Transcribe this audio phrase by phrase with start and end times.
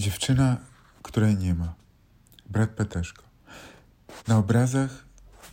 [0.00, 0.56] Dziewczyna,
[1.02, 1.74] której nie ma.
[2.50, 3.22] Brat Peteszko.
[4.28, 5.04] Na obrazach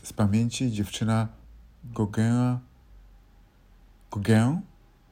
[0.03, 1.27] z pamięci dziewczyna
[1.83, 2.59] Gauguina.
[4.11, 4.61] Gauguin?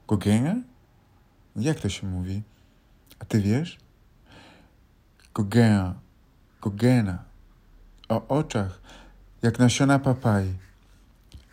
[0.08, 0.64] Gauguin?
[1.56, 2.44] Jak to się mówi?
[3.20, 3.78] A ty wiesz?
[5.34, 5.94] Gauguin.
[6.62, 7.24] Gauguina.
[8.10, 8.82] O oczach,
[9.42, 10.54] jak nasiona papai.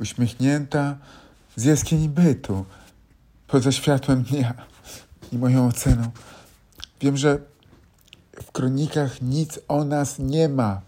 [0.00, 0.96] Uśmiechnięta
[1.56, 2.64] z jaskini bytu,
[3.46, 4.54] poza światłem dnia
[5.32, 6.10] i moją oceną.
[7.00, 7.51] Wiem, że
[8.52, 10.80] w kronikach nic o nas nie ma.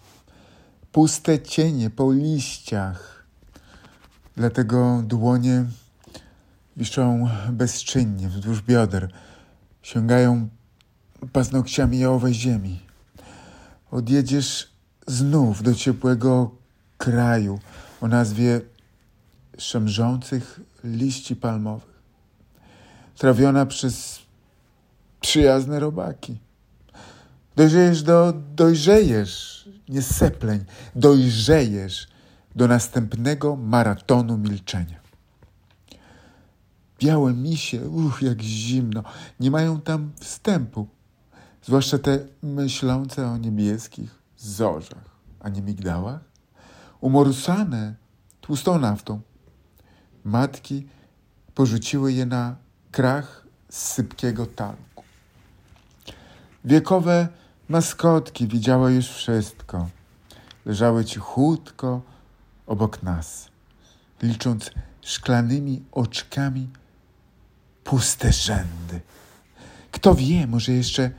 [0.93, 3.25] Puste cienie po liściach.
[4.37, 5.65] Dlatego dłonie
[6.77, 9.13] wiszą bezczynnie wzdłuż bioder.
[9.83, 10.49] Sięgają
[11.33, 12.81] paznokciami owej ziemi.
[13.91, 14.71] Odjedziesz
[15.07, 16.51] znów do ciepłego
[16.99, 17.59] kraju
[18.01, 18.61] o nazwie
[19.59, 22.01] szemrzących liści palmowych.
[23.19, 24.23] Trawiona przez
[25.21, 26.45] przyjazne robaki.
[27.57, 30.65] Dojrzejesz do, dojrzejesz, nie sepleń,
[30.97, 32.09] dojrzejesz
[32.57, 35.01] do następnego maratonu milczenia.
[37.01, 39.03] Białe misie, uch, jak zimno,
[39.41, 40.89] nie mają tam wstępu,
[41.63, 45.05] zwłaszcza te myślące o niebieskich zorzach,
[45.41, 46.21] a nie migdałach,
[47.01, 47.95] umorsane
[48.41, 49.21] tłustą naftą.
[50.25, 50.87] Matki
[51.55, 52.57] porzuciły je na
[52.91, 55.05] krach sypkiego talku.
[56.65, 57.29] Wiekowe
[57.69, 59.89] Maskotki widziały już wszystko.
[60.65, 62.03] Leżały cichutko
[62.67, 63.49] obok nas,
[64.23, 64.71] licząc
[65.01, 66.69] szklanymi oczkami
[67.85, 69.01] puste rzędy.
[69.93, 71.11] Kto wie, może jeszcze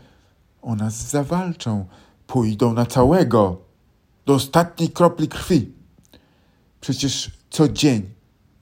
[0.61, 1.85] o nas zawalczą,
[2.27, 3.61] pójdą na całego,
[4.25, 5.73] do ostatniej kropli krwi.
[6.81, 8.09] Przecież co dzień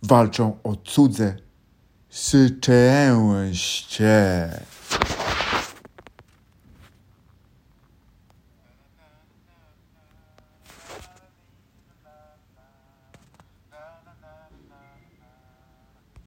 [0.03, 1.37] walczą o cudze
[2.09, 4.03] szczęście.